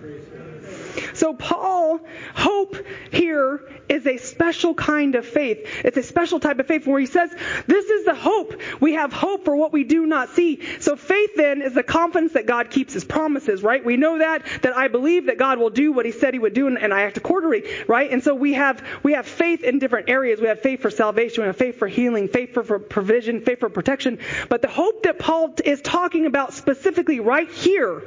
[1.23, 2.01] So Paul,
[2.35, 2.75] hope
[3.09, 5.65] here is a special kind of faith.
[5.85, 7.33] It's a special type of faith where he says,
[7.65, 8.59] this is the hope.
[8.81, 10.61] We have hope for what we do not see.
[10.81, 13.85] So faith then is the confidence that God keeps his promises, right?
[13.85, 16.53] We know that, that I believe that God will do what he said he would
[16.53, 18.11] do and, and I act accordingly, right?
[18.11, 20.41] And so we have, we have faith in different areas.
[20.41, 21.43] We have faith for salvation.
[21.43, 24.19] We have faith for healing, faith for, for provision, faith for protection.
[24.49, 28.03] But the hope that Paul is talking about specifically right here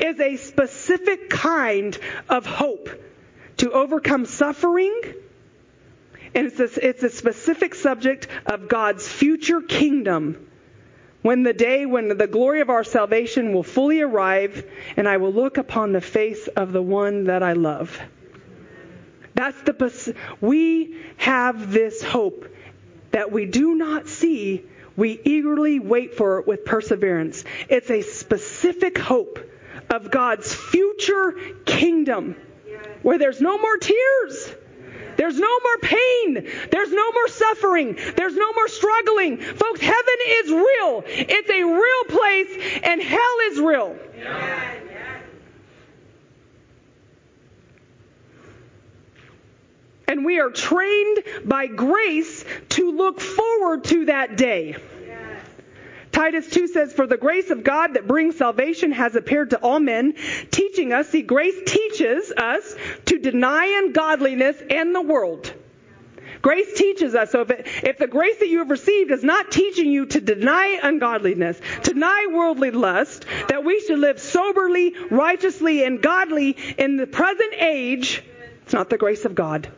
[0.00, 1.96] is a specific kind
[2.28, 2.88] of hope
[3.58, 5.00] to overcome suffering.
[6.34, 10.46] And it's a, it's a specific subject of God's future kingdom
[11.22, 14.64] when the day when the glory of our salvation will fully arrive
[14.96, 18.00] and I will look upon the face of the one that I love.
[19.34, 22.46] That's the we have this hope
[23.10, 24.64] that we do not see,
[24.96, 27.44] we eagerly wait for it with perseverance.
[27.68, 29.38] It's a specific hope
[29.90, 31.32] of God's future
[31.66, 32.36] kingdom
[33.02, 34.54] where there's no more tears.
[35.16, 36.48] There's no more pain.
[36.70, 37.98] There's no more suffering.
[38.16, 39.38] There's no more struggling.
[39.38, 41.04] Folks, heaven is real.
[41.06, 43.96] It's a real place and hell is real.
[50.08, 54.76] And we are trained by grace to look forward to that day.
[56.20, 59.80] Titus 2 says, For the grace of God that brings salvation has appeared to all
[59.80, 60.16] men,
[60.50, 65.50] teaching us, see, grace teaches us to deny ungodliness and the world.
[66.42, 67.30] Grace teaches us.
[67.30, 70.20] So if, it, if the grace that you have received is not teaching you to
[70.20, 77.06] deny ungodliness, deny worldly lust, that we should live soberly, righteously, and godly in the
[77.06, 78.22] present age,
[78.64, 79.72] it's not the grace of God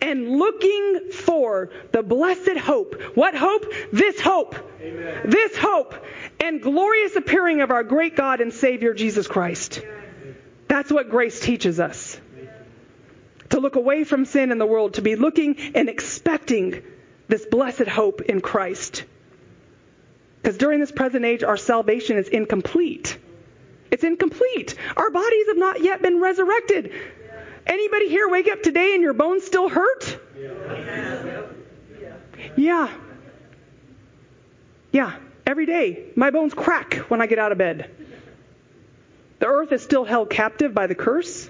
[0.00, 3.00] and looking for the blessed hope.
[3.14, 3.66] What hope?
[3.92, 4.56] This hope.
[4.80, 5.30] Amen.
[5.30, 5.94] This hope
[6.40, 9.82] and glorious appearing of our great God and Savior Jesus Christ.
[10.68, 12.20] That's what grace teaches us.
[13.50, 16.82] To look away from sin in the world, to be looking and expecting
[17.26, 19.04] this blessed hope in Christ.
[20.40, 23.18] Because during this present age, our salvation is incomplete.
[23.90, 24.76] It's incomplete.
[24.96, 26.92] Our bodies have not yet been resurrected.
[27.70, 30.18] Anybody here wake up today and your bones still hurt?
[32.56, 32.90] Yeah.
[34.90, 35.14] Yeah.
[35.46, 36.06] Every day.
[36.16, 37.88] My bones crack when I get out of bed.
[39.38, 41.48] The earth is still held captive by the curse.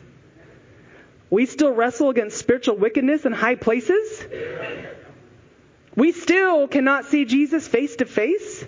[1.31, 4.23] We still wrestle against spiritual wickedness in high places.
[5.97, 8.67] We still cannot see Jesus face to face.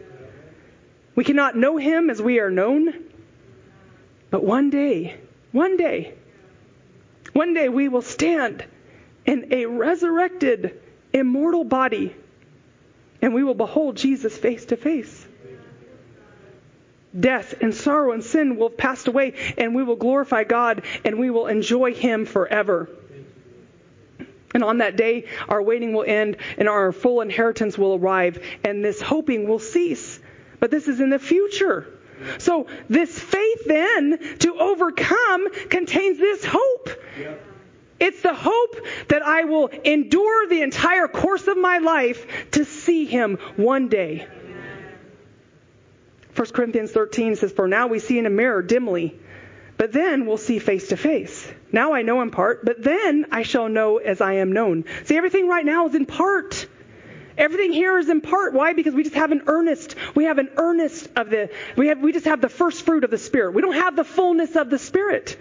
[1.15, 2.95] We cannot know him as we are known.
[4.31, 6.15] But one day, one day,
[7.33, 8.65] one day we will stand
[9.25, 10.81] in a resurrected,
[11.13, 12.15] immortal body,
[13.21, 15.27] and we will behold Jesus face to face.
[17.19, 21.19] Death and sorrow and sin will have passed away, and we will glorify God and
[21.19, 22.89] we will enjoy Him forever.
[24.55, 28.85] And on that day, our waiting will end and our full inheritance will arrive, and
[28.85, 30.21] this hoping will cease.
[30.59, 31.87] But this is in the future.
[32.38, 36.90] So this faith then to overcome contains this hope.
[37.18, 37.46] Yep.
[38.01, 38.77] It's the hope
[39.09, 44.27] that I will endure the entire course of my life to see him one day.
[46.35, 49.16] 1 Corinthians 13 says, For now we see in a mirror dimly,
[49.77, 51.48] but then we'll see face to face.
[51.70, 54.85] Now I know in part, but then I shall know as I am known.
[55.05, 56.66] See, everything right now is in part.
[57.38, 58.53] Everything here is in part.
[58.53, 58.73] Why?
[58.73, 59.95] Because we just have an earnest.
[60.14, 61.51] We have an earnest of the.
[61.77, 62.01] We have.
[62.01, 63.55] We just have the first fruit of the Spirit.
[63.55, 65.38] We don't have the fullness of the Spirit.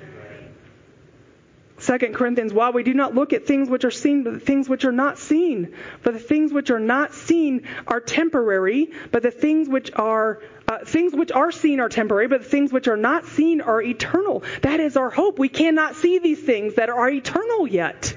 [1.81, 4.69] Second Corinthians, while we do not look at things which are seen, but the things
[4.69, 5.73] which are not seen.
[6.01, 10.85] For the things which are not seen are temporary, but the things which are uh,
[10.85, 14.43] things which are seen are temporary, but the things which are not seen are eternal.
[14.61, 15.39] That is our hope.
[15.39, 18.15] We cannot see these things that are eternal yet.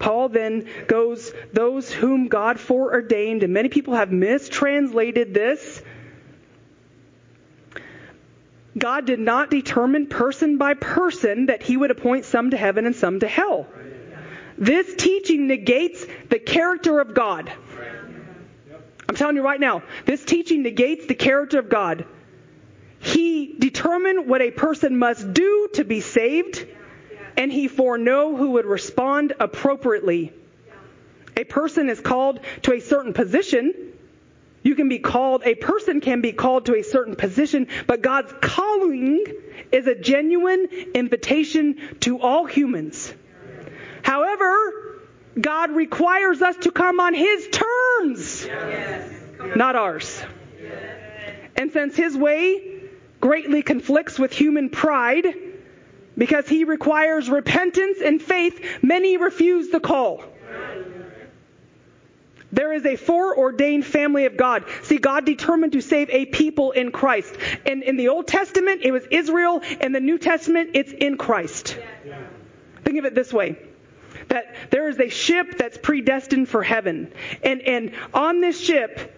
[0.00, 5.82] Paul then goes, those whom God foreordained, and many people have mistranslated this.
[8.76, 12.96] God did not determine person by person that he would appoint some to heaven and
[12.96, 13.66] some to hell.
[14.56, 17.52] This teaching negates the character of God.
[19.08, 22.06] I'm telling you right now, this teaching negates the character of God.
[23.00, 26.66] He determined what a person must do to be saved
[27.40, 30.30] and he foreknow who would respond appropriately.
[31.38, 33.72] A person is called to a certain position.
[34.62, 38.30] You can be called, a person can be called to a certain position, but God's
[38.42, 39.24] calling
[39.72, 43.10] is a genuine invitation to all humans.
[44.02, 45.00] However,
[45.40, 49.10] God requires us to come on His terms, yes.
[49.56, 50.22] not ours.
[50.62, 50.74] Yes.
[51.56, 52.82] And since His way
[53.18, 55.34] greatly conflicts with human pride,
[56.20, 60.22] Because he requires repentance and faith, many refuse the call.
[62.52, 64.66] There is a foreordained family of God.
[64.82, 67.34] See, God determined to save a people in Christ.
[67.64, 69.62] And in the Old Testament, it was Israel.
[69.80, 71.78] In the New Testament, it's in Christ.
[72.84, 73.56] Think of it this way.
[74.28, 77.14] That there is a ship that's predestined for heaven.
[77.42, 79.16] And, and on this ship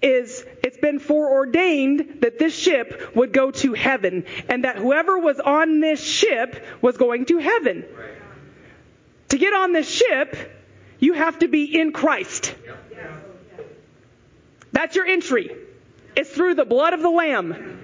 [0.00, 4.24] is, it's been foreordained that this ship would go to heaven.
[4.48, 7.84] And that whoever was on this ship was going to heaven.
[9.30, 10.36] To get on this ship,
[10.98, 12.54] you have to be in Christ.
[14.72, 15.50] That's your entry.
[16.16, 17.82] It's through the blood of the Lamb.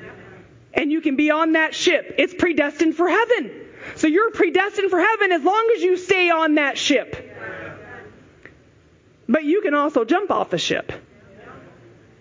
[0.72, 2.16] And you can be on that ship.
[2.18, 3.60] It's predestined for heaven.
[3.96, 7.32] So you're predestined for heaven as long as you stay on that ship.
[9.28, 10.92] But you can also jump off the ship.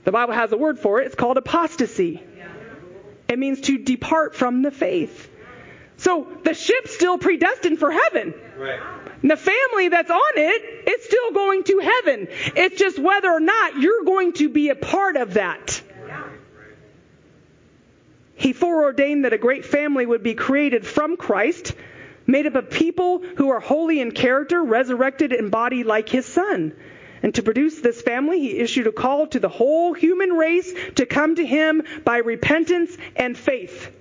[0.03, 1.07] The Bible has a word for it.
[1.07, 2.21] It's called apostasy.
[3.27, 5.29] It means to depart from the faith.
[5.97, 8.33] So the ship's still predestined for heaven.
[8.57, 8.79] Right.
[9.21, 12.27] And the family that's on it, it's still going to heaven.
[12.57, 15.81] It's just whether or not you're going to be a part of that.
[18.35, 21.73] He foreordained that a great family would be created from Christ,
[22.27, 26.73] made up of people who are holy in character, resurrected in body like his son.
[27.23, 31.05] And to produce this family, he issued a call to the whole human race to
[31.05, 33.91] come to him by repentance and faith.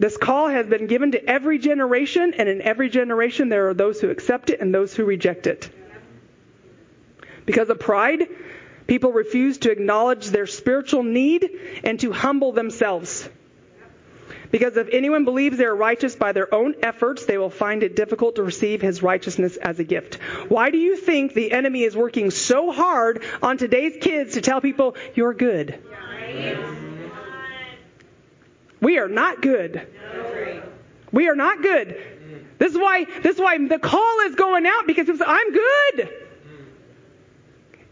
[0.00, 4.00] This call has been given to every generation, and in every generation there are those
[4.00, 5.70] who accept it and those who reject it.
[7.46, 8.26] Because of pride,
[8.86, 11.48] people refuse to acknowledge their spiritual need
[11.84, 13.28] and to humble themselves.
[14.50, 17.94] Because if anyone believes they are righteous by their own efforts, they will find it
[17.94, 20.16] difficult to receive his righteousness as a gift.
[20.48, 24.60] Why do you think the enemy is working so hard on today's kids to tell
[24.60, 25.78] people, you're good?
[28.80, 29.86] We are not good.
[31.12, 31.96] We are not good.
[32.58, 36.29] This is why this is why the call is going out because say, I'm good.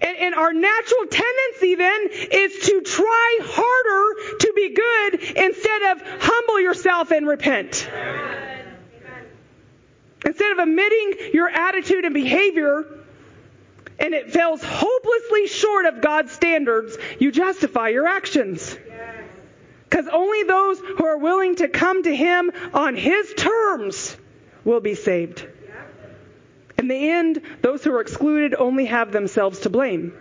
[0.01, 6.03] And, and, our natural tendency then is to try harder to be good instead of
[6.21, 7.89] humble yourself and repent.
[10.25, 12.85] Instead of admitting your attitude and behavior
[13.99, 18.77] and it falls hopelessly short of God's standards, you justify your actions.
[19.89, 24.17] Because only those who are willing to come to Him on His terms
[24.65, 25.47] will be saved.
[26.79, 30.13] In the end, those who are excluded only have themselves to blame.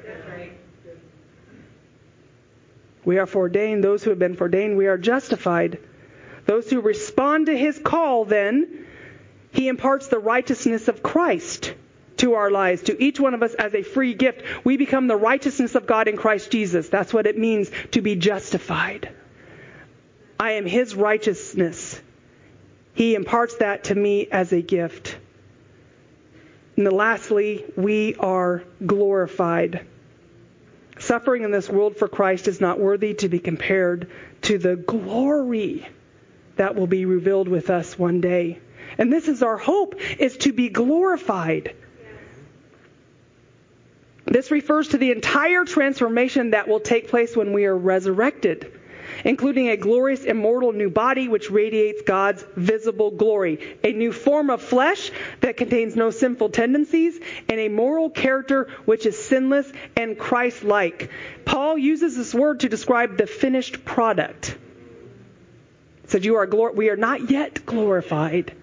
[3.05, 3.83] We are foreordained.
[3.83, 5.79] Those who have been foreordained, we are justified.
[6.45, 8.85] Those who respond to His call, then,
[9.51, 11.73] He imparts the righteousness of Christ
[12.17, 14.41] to our lives, to each one of us as a free gift.
[14.65, 16.89] We become the righteousness of God in Christ Jesus.
[16.89, 19.09] That's what it means to be justified.
[20.39, 22.01] I am his righteousness.
[22.93, 25.16] He imparts that to me as a gift.
[26.77, 29.87] And lastly, we are glorified.
[30.99, 34.11] Suffering in this world for Christ is not worthy to be compared
[34.43, 35.87] to the glory
[36.55, 38.59] that will be revealed with us one day.
[38.97, 41.75] And this is our hope, is to be glorified.
[44.25, 48.76] This refers to the entire transformation that will take place when we are resurrected
[49.27, 54.61] including a glorious immortal new body which radiates God's visible glory, a new form of
[54.61, 55.11] flesh
[55.41, 57.19] that contains no sinful tendencies,
[57.49, 61.09] and a moral character which is sinless and Christ-like.
[61.43, 64.57] Paul uses this word to describe the finished product.
[66.03, 68.53] He said, "You are glor- we are not yet glorified."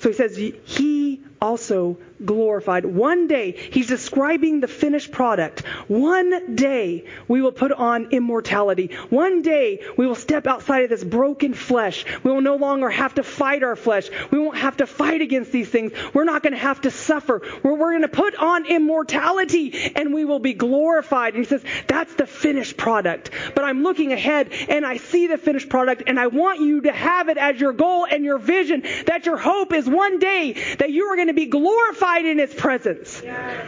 [0.00, 2.84] So he says, "He also glorified.
[2.84, 5.60] One day, he's describing the finished product.
[5.88, 8.90] One day, we will put on immortality.
[9.08, 12.04] One day, we will step outside of this broken flesh.
[12.22, 14.10] We will no longer have to fight our flesh.
[14.30, 15.92] We won't have to fight against these things.
[16.12, 17.42] We're not going to have to suffer.
[17.62, 21.34] We're, we're going to put on immortality and we will be glorified.
[21.34, 23.30] And he says, that's the finished product.
[23.54, 26.92] But I'm looking ahead and I see the finished product and I want you to
[26.92, 30.90] have it as your goal and your vision that your hope is one day that
[30.90, 33.22] you are going to be glorified in His presence.
[33.24, 33.66] Yes.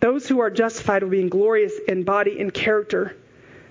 [0.00, 3.16] Those who are justified will be glorious in body and character.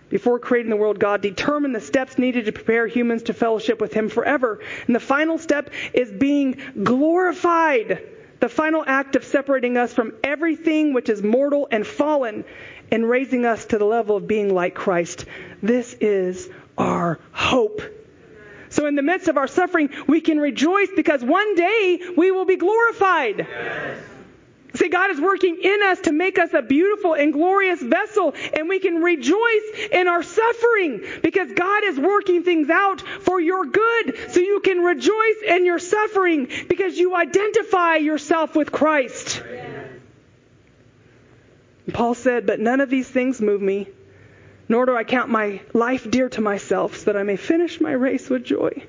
[0.09, 3.93] Before creating the world, God determined the steps needed to prepare humans to fellowship with
[3.93, 4.59] Him forever.
[4.87, 8.03] And the final step is being glorified.
[8.39, 12.45] The final act of separating us from everything which is mortal and fallen
[12.91, 15.25] and raising us to the level of being like Christ.
[15.61, 17.81] This is our hope.
[18.79, 22.45] So in the midst of our suffering, we can rejoice because one day we will
[22.45, 23.39] be glorified.
[23.39, 23.99] Yes.
[24.75, 28.69] See, God is working in us to make us a beautiful and glorious vessel, and
[28.69, 34.31] we can rejoice in our suffering because God is working things out for your good.
[34.31, 39.43] So you can rejoice in your suffering because you identify yourself with Christ.
[41.91, 43.89] Paul said, But none of these things move me,
[44.69, 47.91] nor do I count my life dear to myself, so that I may finish my
[47.91, 48.83] race with joy.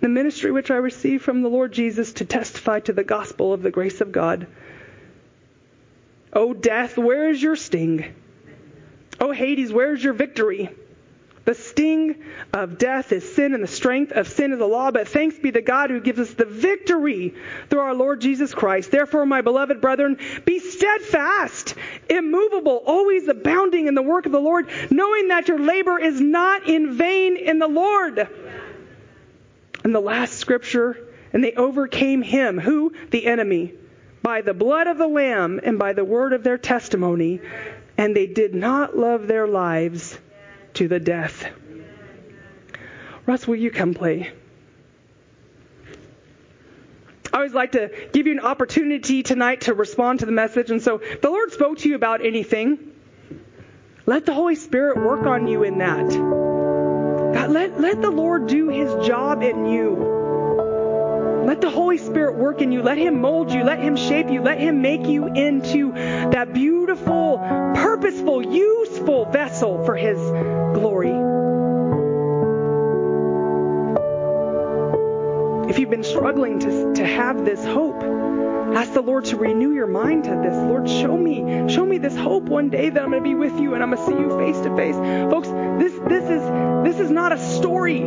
[0.00, 3.62] The ministry which I received from the Lord Jesus to testify to the gospel of
[3.62, 4.46] the grace of God.
[6.32, 8.14] O death, where is your sting?
[9.20, 10.70] O Hades, where is your victory?
[11.48, 14.90] The sting of death is sin, and the strength of sin is the law.
[14.90, 17.34] But thanks be to God who gives us the victory
[17.70, 18.90] through our Lord Jesus Christ.
[18.90, 21.74] Therefore, my beloved brethren, be steadfast,
[22.10, 26.68] immovable, always abounding in the work of the Lord, knowing that your labor is not
[26.68, 28.28] in vain in the Lord.
[29.84, 30.98] And the last scripture,
[31.32, 32.92] and they overcame him, who?
[33.08, 33.72] The enemy,
[34.22, 37.40] by the blood of the Lamb and by the word of their testimony,
[37.96, 40.18] and they did not love their lives
[40.78, 41.44] to the death.
[43.26, 44.30] Russ, will you come play?
[47.32, 50.70] I always like to give you an opportunity tonight to respond to the message.
[50.70, 52.78] And so, if the Lord spoke to you about anything,
[54.06, 56.08] let the Holy Spirit work on you in that.
[56.08, 60.27] God, let, let the Lord do his job in you.
[61.46, 62.82] Let the Holy Spirit work in you.
[62.82, 63.64] Let Him mold you.
[63.64, 64.42] Let Him shape you.
[64.42, 67.38] Let Him make you into that beautiful,
[67.74, 71.28] purposeful, useful vessel for His glory.
[75.68, 79.86] If you've been struggling to, to have this hope, ask the Lord to renew your
[79.86, 80.54] mind to this.
[80.54, 83.60] Lord, show me, show me this hope one day that I'm going to be with
[83.60, 84.96] you and I'm going to see you face to face.
[85.30, 86.42] Folks, this this is
[86.84, 88.00] this is not a story.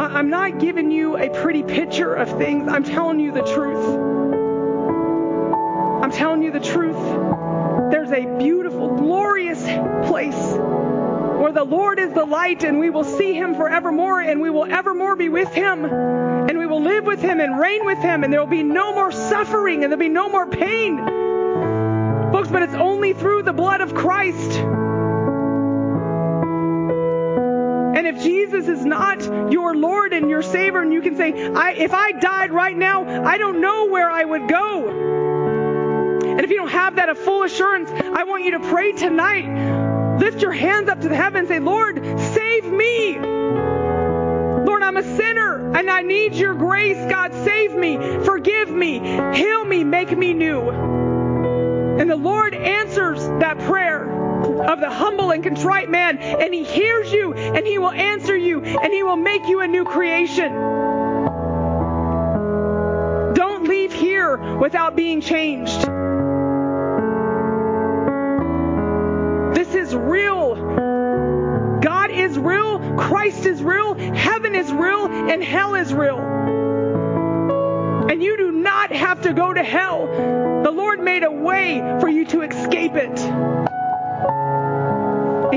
[0.00, 2.68] I'm not giving you a pretty picture of things.
[2.68, 3.84] I'm telling you the truth.
[6.04, 6.96] I'm telling you the truth.
[7.90, 9.60] There's a beautiful, glorious
[10.08, 10.36] place
[11.38, 14.64] where the Lord is the light and we will see him forevermore and we will
[14.64, 18.32] evermore be with him and we will live with him and reign with him and
[18.32, 20.98] there will be no more suffering and there'll be no more pain.
[22.32, 24.60] Folks, but it's only through the blood of Christ.
[28.48, 32.12] Jesus is not your Lord and your Savior, and you can say, I, if I
[32.12, 34.88] died right now, I don't know where I would go.
[36.24, 40.18] And if you don't have that a full assurance, I want you to pray tonight.
[40.18, 43.18] Lift your hands up to the heaven and say, Lord, save me.
[43.18, 46.96] Lord, I'm a sinner and I need your grace.
[47.10, 48.98] God, save me, forgive me,
[49.34, 50.70] heal me, make me new.
[50.70, 54.07] And the Lord answers that prayer
[54.68, 58.62] of the humble and contrite man, and he hears you, and he will answer you,
[58.62, 60.52] and he will make you a new creation.
[63.34, 65.80] Don't leave here without being changed.
[69.56, 70.54] This is real.
[71.80, 76.18] God is real, Christ is real, heaven is real, and hell is real.
[78.10, 80.06] And you do not have to go to hell.
[80.62, 83.67] The Lord made a way for you to escape it.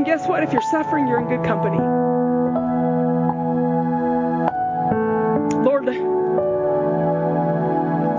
[0.02, 0.42] And guess what?
[0.42, 1.78] If you're suffering, you're in good company.
[5.64, 5.86] Lord,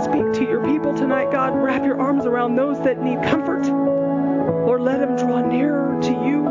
[0.04, 1.60] speak to your people tonight, God.
[1.60, 3.64] Wrap your arms around those that need comfort.
[3.64, 6.44] Lord, let them draw nearer to you.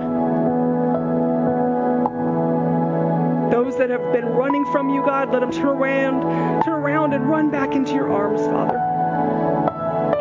[3.52, 7.30] Those that have been running from you, God, let them turn around, turn around and
[7.30, 8.78] run back into your arms, Father.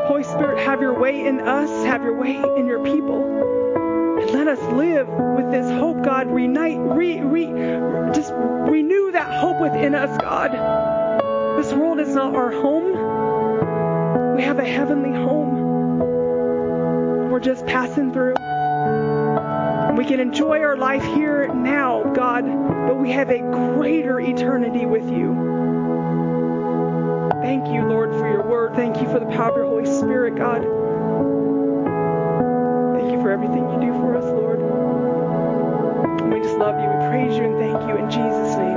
[0.06, 3.89] Holy Spirit, have your way in us, have your way in your people.
[4.20, 6.26] And let us live with this hope, God.
[6.26, 7.46] Reunite, re, re,
[8.12, 10.52] just renew that hope within us, God.
[11.56, 14.36] This world is not our home.
[14.36, 16.00] We have a heavenly home.
[17.30, 18.34] We're just passing through.
[19.96, 22.44] We can enjoy our life here now, God,
[22.88, 25.34] but we have a greater eternity with you.
[27.40, 28.74] Thank you, Lord, for your word.
[28.74, 30.79] Thank you for the power of your Holy Spirit, God
[33.30, 34.58] for everything you do for us, Lord.
[34.58, 36.88] And we just love you.
[36.88, 38.69] We praise you and thank you in Jesus' name.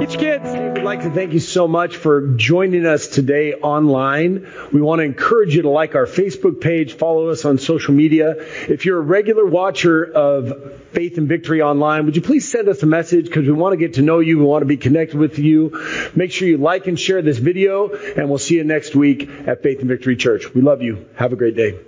[0.00, 0.78] Get your kids.
[0.78, 4.50] We'd like to thank you so much for joining us today online.
[4.72, 8.36] We want to encourage you to like our Facebook page, follow us on social media.
[8.38, 12.82] If you're a regular watcher of Faith and Victory online, would you please send us
[12.82, 14.38] a message because we want to get to know you.
[14.38, 16.10] We want to be connected with you.
[16.16, 19.62] Make sure you like and share this video, and we'll see you next week at
[19.62, 20.54] Faith and Victory Church.
[20.54, 21.10] We love you.
[21.16, 21.78] Have a great day.